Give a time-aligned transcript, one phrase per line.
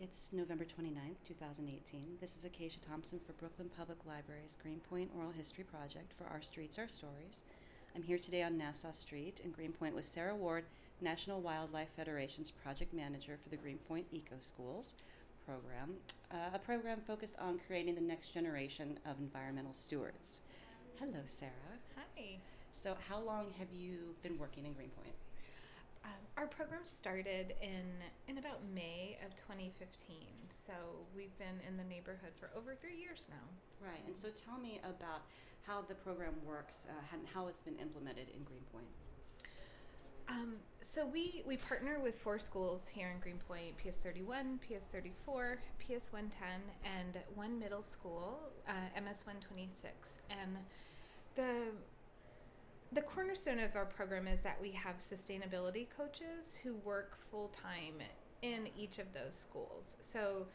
[0.00, 2.18] It's November 29th, 2018.
[2.20, 6.78] This is Acacia Thompson for Brooklyn Public Library's Greenpoint Oral History Project for Our Streets,
[6.78, 7.42] Our Stories.
[7.96, 10.66] I'm here today on Nassau Street in Greenpoint with Sarah Ward,
[11.00, 14.94] National Wildlife Federation's project manager for the Greenpoint Eco Schools
[15.44, 15.94] program,
[16.30, 20.42] uh, a program focused on creating the next generation of environmental stewards.
[21.00, 21.50] Hello, Sarah.
[21.96, 22.36] Hi.
[22.72, 25.16] So, how long have you been working in Greenpoint?
[26.38, 27.82] Our program started in
[28.28, 30.14] in about May of 2015,
[30.50, 30.72] so
[31.16, 33.42] we've been in the neighborhood for over three years now.
[33.84, 35.22] Right, and so tell me about
[35.66, 38.86] how the program works uh, and how it's been implemented in Greenpoint.
[40.28, 45.58] Um, so we we partner with four schools here in Greenpoint: PS 31, PS 34,
[45.80, 50.56] PS 110, and one middle school, uh, MS 126, and
[51.34, 51.72] the
[52.92, 57.94] the cornerstone of our program is that we have sustainability coaches who work full time
[58.42, 59.96] in each of those schools.
[60.00, 60.46] So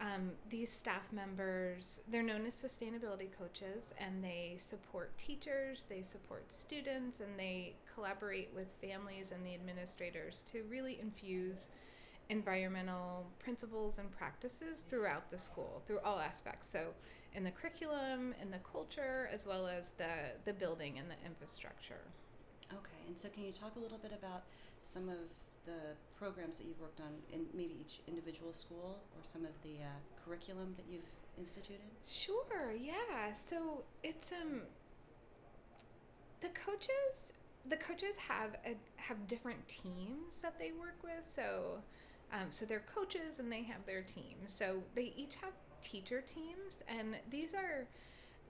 [0.00, 6.50] um, these staff members, they're known as sustainability coaches, and they support teachers, they support
[6.50, 11.68] students, and they collaborate with families and the administrators to really infuse
[12.30, 16.68] environmental principles and practices throughout the school, through all aspects.
[16.68, 16.88] So,
[17.34, 20.08] in the curriculum, in the culture, as well as the,
[20.44, 22.04] the building and the infrastructure.
[22.72, 24.42] Okay, and so can you talk a little bit about
[24.80, 25.30] some of
[25.64, 29.82] the programs that you've worked on in maybe each individual school or some of the
[29.82, 31.02] uh, curriculum that you've
[31.38, 31.80] instituted?
[32.06, 33.32] Sure, yeah.
[33.34, 34.62] So it's um
[36.40, 37.34] the coaches
[37.68, 41.24] the coaches have a, have different teams that they work with.
[41.24, 41.78] So
[42.32, 44.36] um, so they're coaches and they have their team.
[44.46, 47.86] So they each have teacher teams, and these are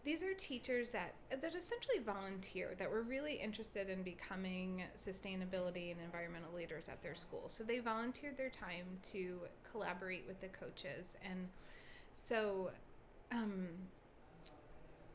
[0.04, 6.00] these are teachers that that essentially volunteer that were really interested in becoming sustainability and
[6.04, 7.48] environmental leaders at their school.
[7.48, 11.48] So they volunteered their time to collaborate with the coaches, and
[12.14, 12.70] so
[13.30, 13.68] um,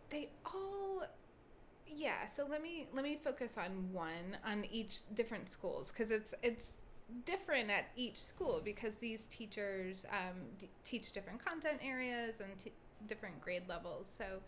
[0.09, 1.03] they all
[1.87, 6.33] yeah so let me let me focus on one on each different schools because it's
[6.43, 6.73] it's
[7.25, 12.71] different at each school because these teachers um, d- teach different content areas and t-
[13.07, 14.07] different grade levels.
[14.07, 14.41] So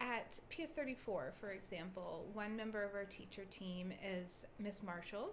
[0.00, 0.96] at PS34,
[1.40, 5.30] for example, one member of our teacher team is Miss Marshall,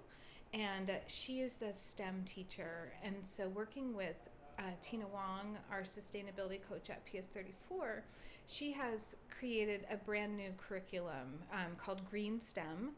[0.53, 2.93] and she is the STEM teacher.
[3.03, 4.15] And so, working with
[4.59, 8.01] uh, Tina Wong, our sustainability coach at PS34,
[8.47, 12.91] she has created a brand new curriculum um, called Green STEM.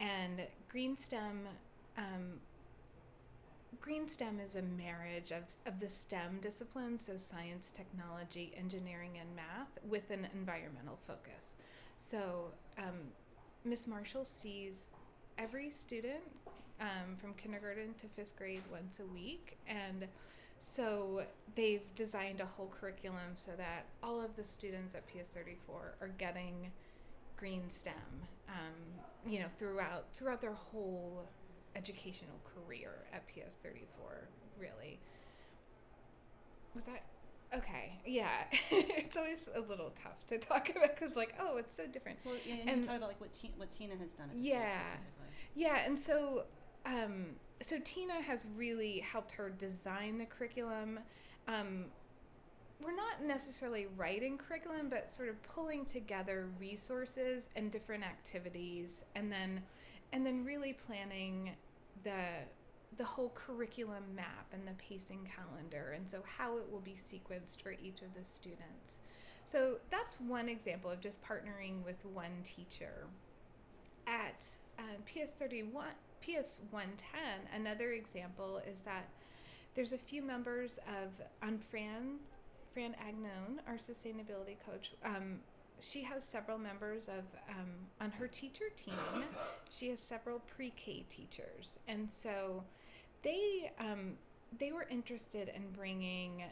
[0.00, 1.46] And Green STEM
[1.96, 2.40] um,
[3.80, 9.34] Green STEM is a marriage of, of the STEM disciplines, so science, technology, engineering, and
[9.34, 11.56] math, with an environmental focus.
[11.98, 13.12] So, um,
[13.64, 14.90] Miss Marshall sees
[15.38, 16.22] every student
[16.80, 19.58] um, from kindergarten to fifth grade once a week.
[19.66, 20.06] And
[20.58, 21.22] so
[21.54, 25.56] they've designed a whole curriculum so that all of the students at PS34
[26.00, 26.70] are getting
[27.36, 27.94] green STEM,
[28.48, 31.26] um, you know, throughout throughout their whole
[31.76, 34.26] educational career at PS34,
[34.58, 34.98] really.
[36.74, 37.04] Was that
[37.54, 38.00] okay?
[38.04, 42.18] Yeah, it's always a little tough to talk about because, like, oh, it's so different.
[42.24, 44.42] Well, yeah, and, and talk about like what Tina, what Tina has done at the
[44.42, 45.26] yeah, school specifically.
[45.54, 46.44] Yeah, and so,
[46.84, 47.26] um,
[47.60, 51.00] so Tina has really helped her design the curriculum.
[51.48, 51.86] Um,
[52.82, 59.32] we're not necessarily writing curriculum, but sort of pulling together resources and different activities, and
[59.32, 59.62] then,
[60.12, 61.52] and then really planning
[62.06, 62.46] the
[62.96, 67.60] the whole curriculum map and the pacing calendar and so how it will be sequenced
[67.60, 69.00] for each of the students.
[69.44, 73.06] So that's one example of just partnering with one teacher.
[74.06, 74.46] At
[74.78, 75.72] uh, ps31
[76.26, 79.08] ps110 another example is that
[79.74, 82.18] there's a few members of on fran
[82.70, 85.40] fran agnone our sustainability coach um,
[85.80, 87.70] she has several members of um,
[88.00, 88.94] on her teacher team.
[89.70, 92.64] She has several pre-K teachers, and so
[93.22, 94.12] they um,
[94.58, 96.44] they were interested in bringing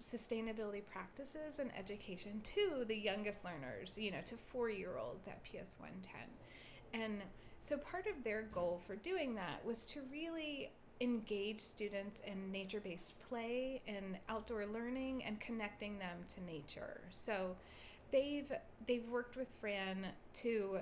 [0.00, 3.96] sustainability practices and education to the youngest learners.
[3.98, 7.22] You know, to four-year-olds at PS one ten, and
[7.60, 12.80] so part of their goal for doing that was to really engage students in nature
[12.80, 17.00] based play and outdoor learning and connecting them to nature.
[17.10, 17.56] So
[18.10, 18.52] they've
[18.86, 20.78] they've worked with Fran to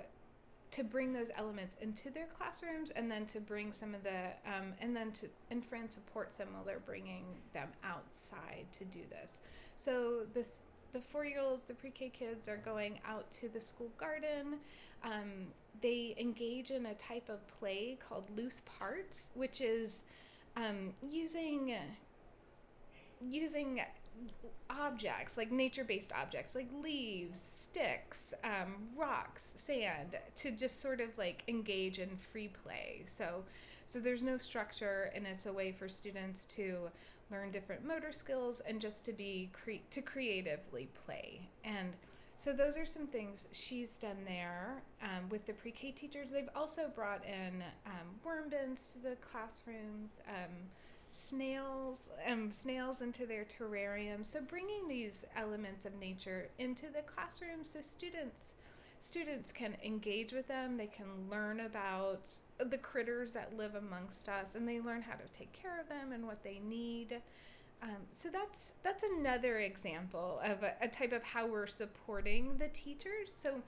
[0.72, 4.72] to bring those elements into their classrooms and then to bring some of the um,
[4.80, 9.40] and then to and Fran supports them while they're bringing them outside to do this.
[9.76, 10.60] So this
[10.92, 14.60] the four-year-olds, the pre-K kids, are going out to the school garden.
[15.04, 15.48] Um,
[15.82, 20.04] they engage in a type of play called loose parts, which is
[20.56, 21.74] um, using
[23.20, 23.80] using
[24.68, 31.44] objects like nature-based objects like leaves sticks um, rocks sand to just sort of like
[31.48, 33.02] engage in free play.
[33.06, 33.44] So
[33.86, 36.90] so there's no structure and it's a way for students to
[37.30, 41.48] learn different motor skills and just to be cre- to creatively play.
[41.64, 41.92] And
[42.34, 46.30] so those are some things she's done there um, with the pre-k teachers.
[46.30, 50.52] They've also brought in um, worm bins to the classrooms um,
[51.08, 54.24] snails um, snails into their terrarium.
[54.24, 58.54] So bringing these elements of nature into the classroom so students
[58.98, 64.54] students can engage with them they can learn about the critters that live amongst us
[64.54, 67.20] and they learn how to take care of them and what they need.
[67.82, 72.68] Um, so that's that's another example of a, a type of how we're supporting the
[72.68, 73.30] teachers.
[73.30, 73.62] So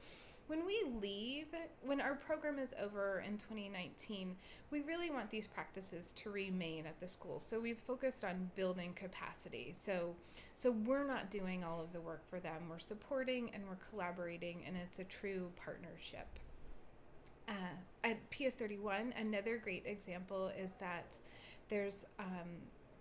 [0.49, 1.47] when we leave,
[1.83, 4.35] when our program is over in 2019,
[4.71, 7.39] we really want these practices to remain at the school.
[7.39, 9.73] So we've focused on building capacity.
[9.79, 10.17] So
[10.55, 12.62] so we're not doing all of the work for them.
[12.69, 16.27] We're supporting and we're collaborating and it's a true partnership.
[17.49, 17.53] Uh,
[18.03, 21.17] at PS31, another great example is that
[21.69, 22.27] there's um,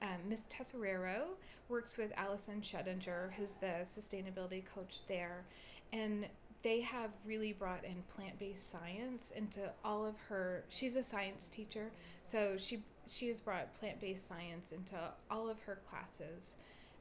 [0.04, 1.30] um, Miss Tesserero
[1.68, 5.44] works with Allison Schuttinger, who's the sustainability coach there,
[5.92, 6.28] and
[6.64, 11.92] they have really brought in plant-based science into all of her she's a science teacher
[12.24, 14.96] so she she has brought plant-based science into
[15.32, 16.58] all of her classes.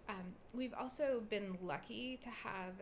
[0.08, 2.74] Um, we've also been lucky to have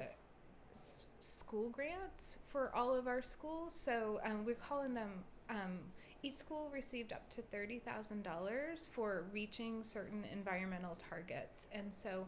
[0.75, 5.09] s- school grants for all of our schools so um, we're calling them
[5.49, 5.79] um,
[6.23, 12.27] each school received up to $30000 for reaching certain environmental targets and so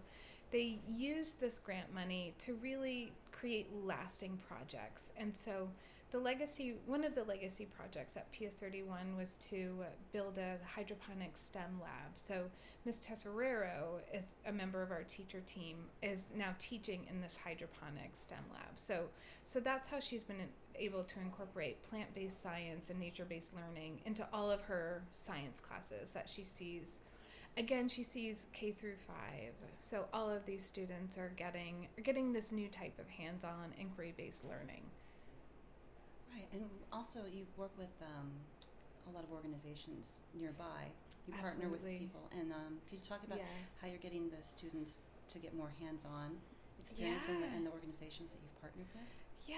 [0.50, 5.12] they used this grant money to really create lasting projects.
[5.16, 5.68] And so
[6.12, 11.80] the legacy, one of the legacy projects at PS31 was to build a hydroponic STEM
[11.82, 12.12] lab.
[12.14, 12.44] So
[12.84, 13.00] Ms.
[13.00, 18.44] Tesserero is a member of our teacher team, is now teaching in this hydroponic STEM
[18.52, 18.70] lab.
[18.76, 19.06] So,
[19.44, 20.36] so that's how she's been
[20.76, 26.28] able to incorporate plant-based science and nature-based learning into all of her science classes that
[26.28, 27.00] she sees
[27.56, 29.16] again she sees K through 5
[29.80, 34.44] so all of these students are getting are getting this new type of hands-on inquiry-based
[34.44, 34.82] learning.
[36.32, 36.62] Right and
[36.92, 38.30] also you work with um,
[39.08, 40.90] a lot of organizations nearby.
[41.26, 41.92] You partner Absolutely.
[41.92, 43.44] with people and um, could you talk about Yeah.
[43.80, 44.98] how you're getting the students
[45.28, 46.36] to get more hands-on
[46.78, 49.02] experience in, the, in the organizations that you've partnered with?
[49.46, 49.56] Yeah,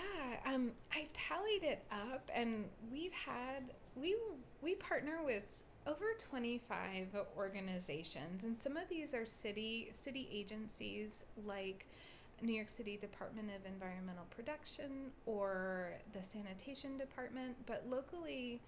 [0.54, 4.16] um, I've tallied it up, and we've had we
[4.60, 5.44] we partner with
[5.88, 11.86] over twenty five organizations, and some of these are city city agencies like
[12.42, 18.60] New York City Department of Environmental Protection or the Sanitation Department, but locally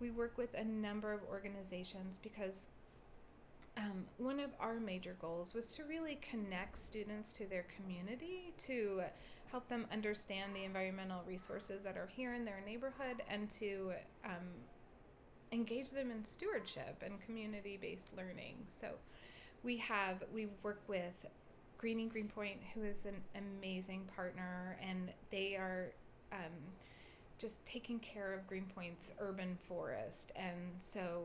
[0.00, 2.66] we work with a number of organizations because
[3.76, 9.02] um, one of our major goals was to really connect students to their community to
[9.50, 13.92] help them understand the environmental resources that are here in their neighborhood and to
[14.24, 14.48] um,
[15.52, 18.56] engage them in stewardship and community-based learning.
[18.68, 18.88] So
[19.62, 21.26] we have we work with
[21.78, 25.92] greening greenpoint who is an amazing partner and they are
[26.32, 26.52] um,
[27.38, 30.32] just taking care of greenpoint's urban forest.
[30.36, 31.24] And so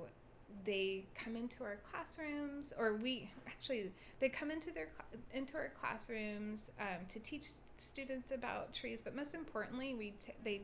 [0.66, 4.90] they come into our classrooms or we actually they come into their
[5.34, 10.62] into our classrooms um, to teach students about trees but most importantly we t- they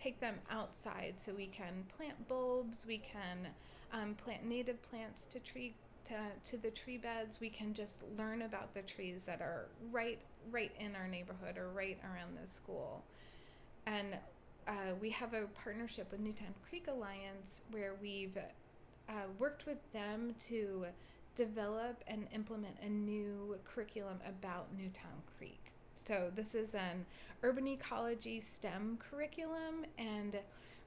[0.00, 3.48] take them outside so we can plant bulbs we can
[3.92, 6.14] um, plant native plants to tree to,
[6.44, 10.18] to the tree beds we can just learn about the trees that are right
[10.50, 13.04] right in our neighborhood or right around the school
[13.86, 14.16] and
[14.68, 18.36] uh, we have a partnership with Newtown Creek Alliance where we've
[19.08, 20.86] uh, worked with them to
[21.34, 25.69] develop and implement a new curriculum about Newtown Creek.
[26.06, 27.04] So this is an
[27.42, 30.38] urban ecology STEM curriculum, and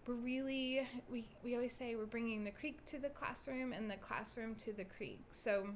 [0.08, 3.96] we're really we we always say we're bringing the creek to the classroom and the
[3.98, 5.22] classroom to the creek.
[5.32, 5.68] So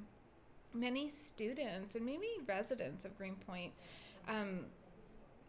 [0.73, 3.73] many students and maybe residents of Greenpoint.
[4.27, 4.65] Um,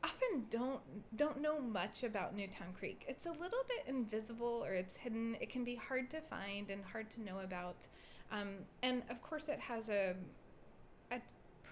[0.04, 0.80] often don't
[1.16, 3.04] don't know much about Newtown Creek.
[3.08, 5.36] It's a little bit invisible or it's hidden.
[5.40, 7.88] It can be hard to find and hard to know about.
[8.30, 8.48] Um,
[8.82, 10.14] and of course, it has a a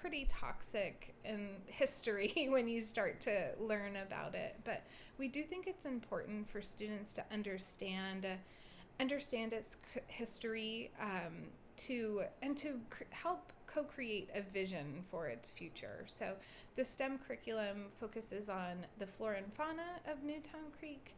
[0.00, 4.57] pretty toxic in history when you start to learn about it.
[4.65, 4.83] But
[5.19, 8.26] we do think it's important for students to understand
[8.99, 9.76] understand its
[10.09, 16.05] history um, to and to cr- help co-create a vision for its future.
[16.07, 16.35] So
[16.76, 21.15] the STEM curriculum focuses on the flora and fauna of Newtown Creek,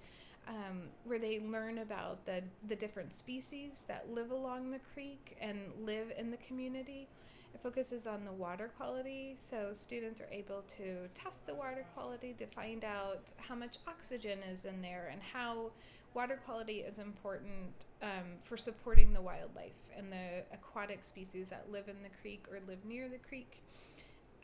[0.48, 5.58] um, where they learn about the the different species that live along the creek and
[5.84, 7.08] live in the community,
[7.54, 12.34] It focuses on the water quality, so students are able to test the water quality
[12.38, 15.70] to find out how much oxygen is in there and how
[16.14, 21.88] water quality is important um, for supporting the wildlife and the aquatic species that live
[21.88, 23.62] in the creek or live near the creek.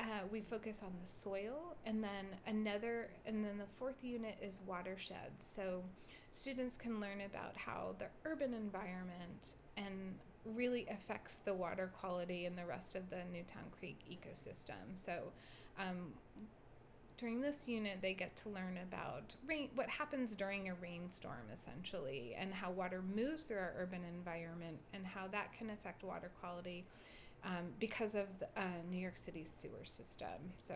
[0.00, 4.58] Uh, we focus on the soil, and then another, and then the fourth unit is
[4.66, 5.46] watersheds.
[5.46, 5.84] So
[6.32, 12.56] students can learn about how the urban environment and really affects the water quality in
[12.56, 14.94] the rest of the Newtown Creek ecosystem.
[14.94, 15.32] So,
[15.78, 16.12] um,
[17.16, 22.34] during this unit, they get to learn about rain, what happens during a rainstorm, essentially,
[22.36, 26.84] and how water moves through our urban environment and how that can affect water quality
[27.44, 30.52] um, because of the, uh, New York City's sewer system.
[30.58, 30.74] So,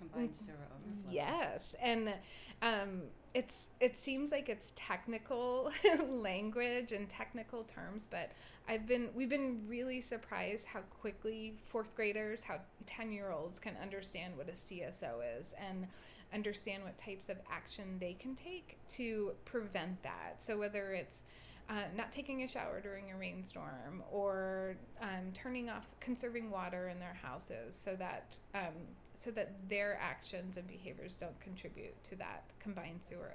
[0.00, 1.12] Combined sewer overflow.
[1.12, 2.14] Yes, and
[2.62, 3.02] um,
[3.34, 5.70] it's it seems like it's technical
[6.08, 8.32] language and technical terms, but
[8.68, 13.74] I've been we've been really surprised how quickly fourth graders, how ten year olds can
[13.80, 15.86] understand what a CSO is and
[16.32, 20.34] understand what types of action they can take to prevent that.
[20.38, 21.24] So whether it's
[21.70, 26.98] uh, not taking a shower during a rainstorm or um, turning off conserving water in
[26.98, 28.74] their houses so that um,
[29.14, 33.34] so that their actions and behaviors don't contribute to that combined sewer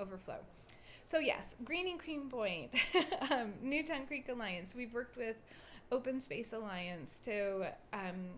[0.00, 0.38] overflow.
[1.04, 2.70] So yes green greening greenpoint
[3.30, 4.74] um, newtown creek alliance.
[4.74, 5.36] We've worked with
[5.92, 8.30] open space alliance to um,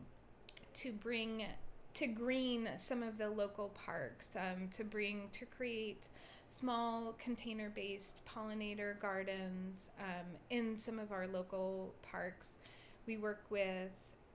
[0.74, 1.46] to bring
[1.94, 6.08] to green some of the local parks um, to bring to create
[6.48, 12.56] small container based pollinator gardens um, in some of our local parks.
[13.06, 13.90] We work with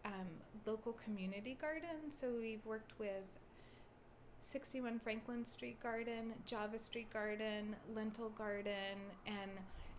[0.05, 0.27] um,
[0.65, 3.23] local community gardens, so we've worked with
[4.39, 9.51] 61 Franklin Street Garden, Java Street Garden, Lentol Garden, and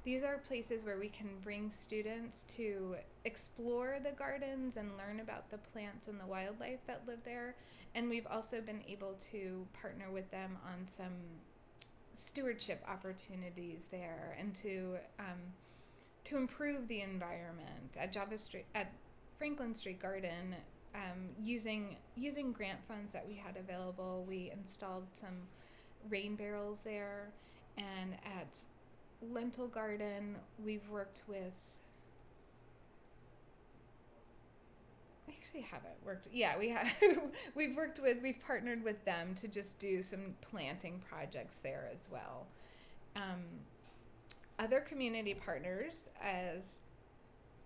[0.05, 2.95] these are places where we can bring students to
[3.25, 7.57] explore the gardens and learn about the plants and the wildlife that live there.
[7.95, 11.15] And we've also been able to partner with them on some
[12.15, 15.41] stewardship opportunities there and to um,
[16.25, 18.93] to improve the environment at Java Street at
[19.39, 20.55] Franklin Street Garden
[20.95, 24.25] um, using using grant funds that we had available.
[24.29, 25.49] We installed some
[26.09, 27.31] rain barrels there.
[27.77, 28.65] And at
[29.33, 31.79] Lentol Garden we've worked with
[35.35, 36.93] we actually haven't worked yeah we have
[37.55, 42.09] we've worked with we've partnered with them to just do some planting projects there as
[42.11, 42.47] well.
[43.17, 43.43] Um,
[44.59, 46.63] other community partners as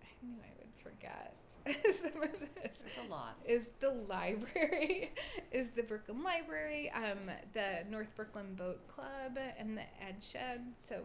[0.03, 1.35] i knew i would forget
[1.93, 2.31] some of
[2.63, 2.81] this.
[2.81, 3.37] There's a lot.
[3.45, 5.13] is the library
[5.53, 10.63] is the brooklyn library um, the north brooklyn boat club and the ed shed.
[10.81, 11.03] So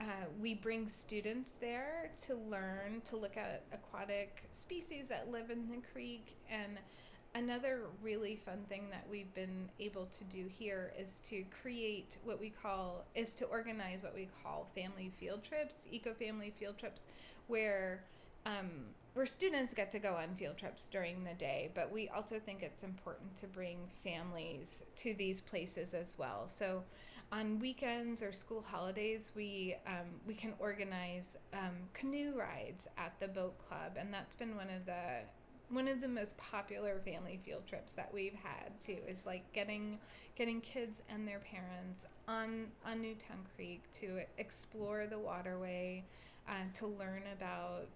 [0.00, 0.04] uh,
[0.40, 5.78] we bring students there to learn to look at aquatic species that live in the
[5.92, 6.78] creek and
[7.34, 12.40] another really fun thing that we've been able to do here is to create what
[12.40, 17.06] we call is to organize what we call family field trips eco family field trips
[17.48, 18.02] where
[18.46, 18.70] um,
[19.14, 22.62] where students get to go on field trips during the day, but we also think
[22.62, 26.46] it's important to bring families to these places as well.
[26.46, 26.84] So,
[27.30, 33.28] on weekends or school holidays, we um, we can organize um, canoe rides at the
[33.28, 35.20] boat club, and that's been one of the
[35.70, 38.98] one of the most popular family field trips that we've had too.
[39.06, 39.98] Is like getting
[40.36, 46.04] getting kids and their parents on on Newtown Creek to explore the waterway,
[46.48, 47.88] uh, to learn about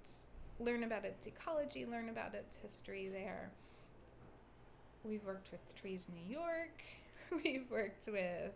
[0.60, 3.50] learn about its ecology, learn about its history there.
[5.04, 6.82] We've worked with Trees New York.
[7.44, 8.52] We've worked with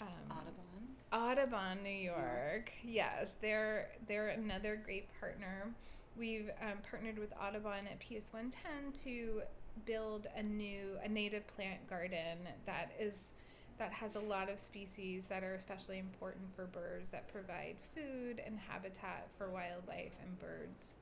[0.00, 0.66] um, Audubon.
[1.12, 2.72] Audubon, New York.
[2.82, 5.72] Yes, they're they're another great partner.
[6.16, 9.42] We've um, partnered with Audubon at PS 110 to
[9.84, 13.32] build a new a native plant garden that is
[13.78, 18.42] that has a lot of species that are especially important for birds that provide food
[18.44, 20.94] and habitat for wildlife and birds.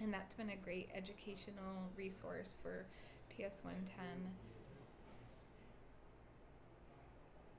[0.00, 2.86] And that's been a great educational resource for
[3.30, 3.96] PS 110.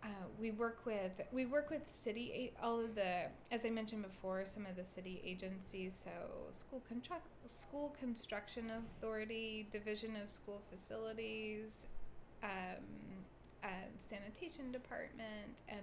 [0.03, 0.07] Uh,
[0.39, 4.65] we work with we work with city all of the as I mentioned before some
[4.65, 6.09] of the city agencies so
[6.49, 11.85] school construct school construction authority division of school facilities
[12.43, 12.83] um,
[13.99, 15.81] sanitation department and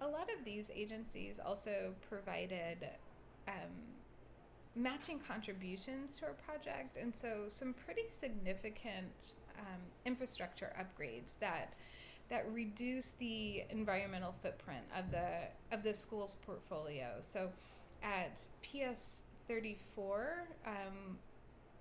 [0.00, 2.88] a lot of these agencies also provided
[3.48, 3.54] um,
[4.74, 11.74] matching contributions to our project and so some pretty significant um, infrastructure upgrades that
[12.28, 15.26] that reduce the environmental footprint of the
[15.72, 17.16] of the school's portfolio.
[17.20, 17.50] So,
[18.02, 21.18] at PS thirty four, um,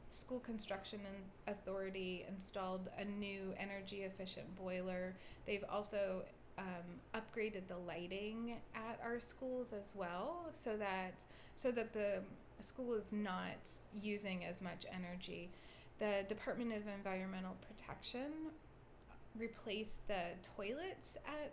[0.07, 5.15] school construction and authority installed a new energy efficient boiler.
[5.45, 6.23] They've also
[6.57, 6.65] um,
[7.13, 11.25] upgraded the lighting at our schools as well, so that
[11.55, 12.21] so that the
[12.59, 13.69] school is not
[14.01, 15.49] using as much energy.
[15.99, 18.31] The Department of Environmental Protection
[19.37, 20.23] replaced the
[20.55, 21.51] toilets at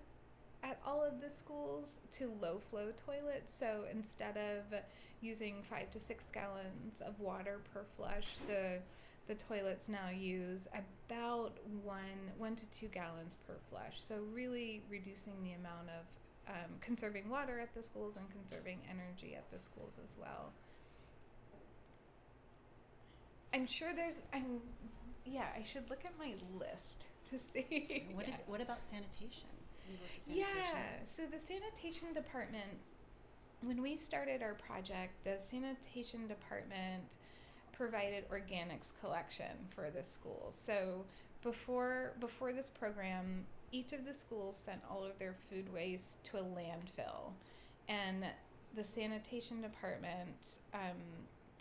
[0.65, 3.53] at all of the schools to low flow toilets.
[3.55, 4.79] So instead of
[5.21, 8.79] using five to six gallons of water per flush, the
[9.29, 11.53] the toilets now use about
[11.85, 13.95] one one to two gallons per flush.
[14.01, 19.35] So really reducing the amount of um, conserving water at the schools and conserving energy
[19.35, 20.53] at the schools as well.
[23.55, 24.61] I'm sure there's I'm
[25.25, 28.07] yeah, I should look at my list to see.
[28.13, 28.35] What yeah.
[28.35, 29.49] is, what about sanitation?
[30.27, 30.47] Yeah,
[31.05, 32.79] so the sanitation department
[33.65, 37.17] when we started our project, the sanitation department
[37.73, 40.55] provided organics collection for the schools.
[40.55, 41.05] So
[41.43, 46.39] before before this program, each of the schools sent all of their food waste to
[46.39, 47.33] a landfill,
[47.89, 48.25] and
[48.75, 50.99] the sanitation department um,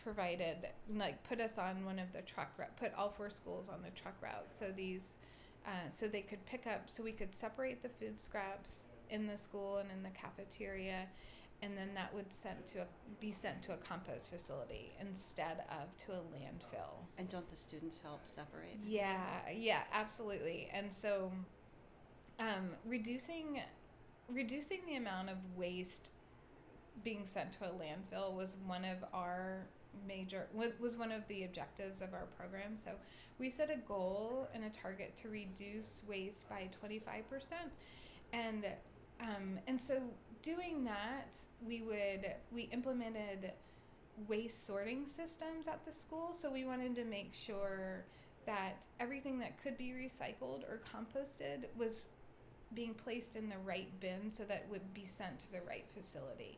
[0.03, 3.81] provided like put us on one of the truck route, put all four schools on
[3.83, 4.55] the truck routes.
[4.55, 5.17] So these,
[5.65, 9.37] uh, so they could pick up, so we could separate the food scraps in the
[9.37, 11.07] school and in the cafeteria,
[11.61, 12.85] and then that would sent to a,
[13.19, 17.05] be sent to a compost facility instead of to a landfill.
[17.17, 18.79] And don't the students help separate?
[18.83, 19.19] Yeah,
[19.55, 20.69] yeah, absolutely.
[20.73, 21.31] And so,
[22.39, 23.61] um, reducing
[24.29, 26.11] reducing the amount of waste
[27.03, 29.65] being sent to a landfill was one of our
[30.07, 32.75] major was one of the objectives of our program.
[32.75, 32.91] So
[33.39, 37.23] we set a goal and a target to reduce waste by 25%.
[38.33, 38.65] And
[39.19, 40.01] um, and so
[40.41, 43.51] doing that, we would we implemented
[44.27, 46.33] waste sorting systems at the school.
[46.33, 48.05] So we wanted to make sure
[48.45, 52.09] that everything that could be recycled or composted was
[52.73, 56.57] being placed in the right bin so that would be sent to the right facility.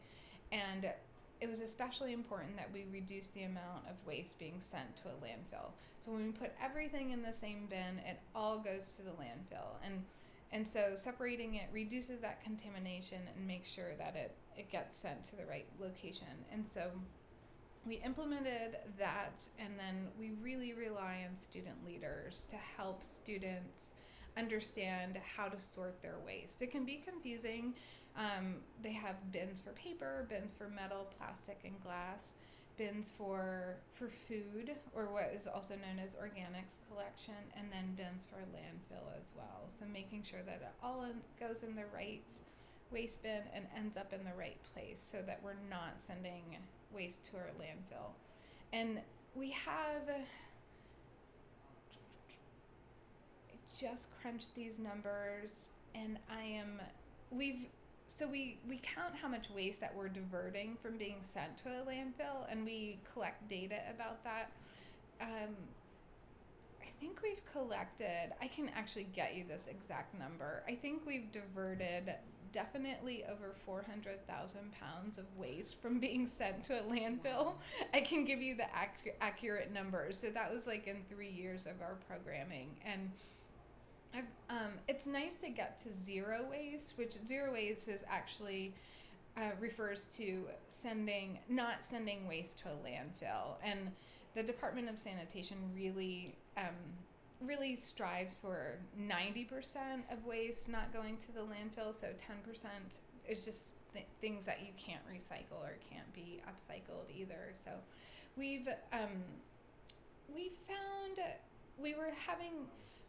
[0.51, 0.87] And
[1.43, 5.25] it was especially important that we reduce the amount of waste being sent to a
[5.25, 5.71] landfill.
[5.99, 9.75] So when we put everything in the same bin, it all goes to the landfill.
[9.85, 10.03] And
[10.53, 15.23] and so separating it reduces that contamination and makes sure that it, it gets sent
[15.25, 16.27] to the right location.
[16.51, 16.91] And so
[17.85, 23.95] we implemented that and then we really rely on student leaders to help students
[24.37, 26.61] understand how to sort their waste.
[26.61, 27.73] It can be confusing
[28.17, 32.35] um, they have bins for paper, bins for metal, plastic, and glass,
[32.77, 38.25] bins for for food, or what is also known as organics collection, and then bins
[38.25, 39.63] for landfill as well.
[39.67, 42.31] So making sure that it all in, goes in the right
[42.91, 46.57] waste bin and ends up in the right place, so that we're not sending
[46.93, 48.11] waste to our landfill.
[48.71, 48.99] And
[49.35, 50.09] we have
[53.79, 56.79] just crunched these numbers, and I am
[57.31, 57.65] we've
[58.07, 61.85] so we we count how much waste that we're diverting from being sent to a
[61.85, 64.51] landfill and we collect data about that
[65.21, 65.55] um,
[66.81, 71.31] i think we've collected i can actually get you this exact number i think we've
[71.31, 72.13] diverted
[72.53, 77.55] definitely over 400,000 pounds of waste from being sent to a landfill.
[77.93, 80.17] I can give you the ac- accurate numbers.
[80.17, 82.69] So that was like in three years of our programming.
[82.85, 83.09] And
[84.49, 88.73] um, it's nice to get to zero waste, which zero waste is actually
[89.37, 93.91] uh, refers to sending not sending waste to a landfill, and
[94.35, 96.75] the Department of Sanitation really um,
[97.41, 101.93] really strives for ninety percent of waste not going to the landfill.
[101.93, 107.09] So ten percent is just th- things that you can't recycle or can't be upcycled
[107.15, 107.53] either.
[107.63, 107.71] So
[108.37, 109.23] we've um,
[110.33, 111.27] we found
[111.77, 112.53] we were having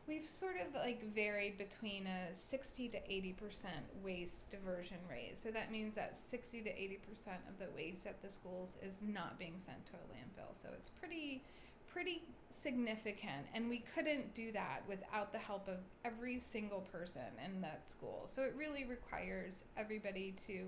[0.07, 3.35] we've sort of like varied between a 60 to 80%
[4.03, 5.39] waste diversion rate.
[5.39, 6.99] So that means that 60 to 80%
[7.49, 10.55] of the waste at the schools is not being sent to a landfill.
[10.55, 11.43] So it's pretty
[11.87, 17.61] pretty significant and we couldn't do that without the help of every single person in
[17.61, 18.25] that school.
[18.27, 20.67] So it really requires everybody to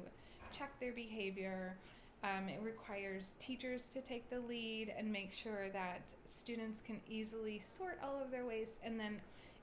[0.52, 1.76] check their behavior
[2.26, 7.60] um, it requires teachers to take the lead and make sure that students can easily
[7.60, 9.20] sort all of their waste, and then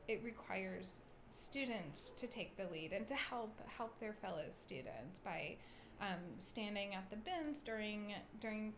[0.08, 5.56] it requires students to take the lead and to help help their fellow students by
[6.00, 8.74] um, standing at the bins during during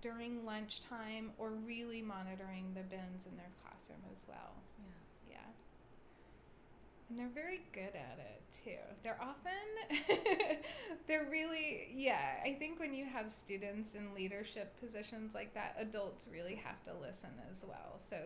[0.00, 4.54] during lunchtime or really monitoring the bins in their classroom as well.
[4.78, 5.34] Yeah.
[5.34, 5.50] Yeah.
[7.08, 8.78] And they're very good at it too.
[9.02, 10.58] They're often,
[11.06, 12.34] they're really, yeah.
[12.44, 16.90] I think when you have students in leadership positions like that, adults really have to
[17.00, 17.94] listen as well.
[17.98, 18.16] So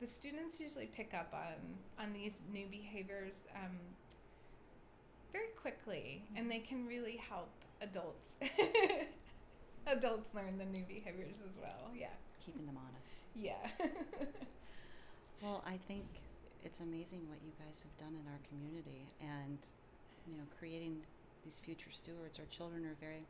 [0.00, 3.76] the students usually pick up on on these new behaviors um,
[5.32, 7.48] very quickly, and they can really help
[7.80, 8.34] adults.
[9.86, 11.90] adults learn the new behaviors as well.
[11.96, 12.08] Yeah.
[12.44, 13.18] Keeping them honest.
[13.34, 13.66] Yeah.
[15.42, 16.04] well, I think
[16.66, 19.58] it's amazing what you guys have done in our community and
[20.26, 20.96] you know creating
[21.44, 22.40] these future stewards.
[22.40, 23.24] Our children are very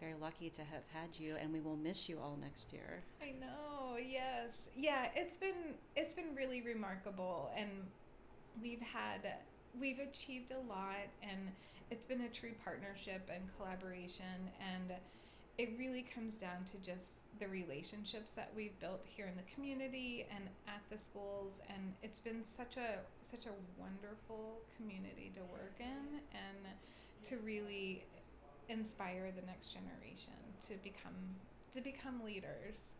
[0.00, 3.02] very lucky to have had you and we will miss you all next year.
[3.22, 4.70] I know yes.
[4.74, 7.68] Yeah it's been it's been really remarkable and
[8.62, 9.34] we've had
[9.78, 11.52] we've achieved a lot and
[11.90, 14.94] it's been a true partnership and collaboration and
[15.60, 20.24] it really comes down to just the relationships that we've built here in the community
[20.34, 25.74] and at the schools and it's been such a such a wonderful community to work
[25.78, 26.74] in and
[27.22, 28.02] to really
[28.70, 31.12] inspire the next generation to become
[31.74, 32.96] to become leaders.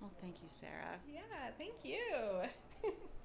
[0.00, 0.98] Well thank you sarah.
[1.08, 1.22] Yeah
[1.56, 2.90] thank you